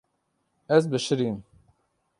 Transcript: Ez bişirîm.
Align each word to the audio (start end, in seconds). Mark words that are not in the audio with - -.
Ez 0.75 0.83
bişirîm. 0.91 1.37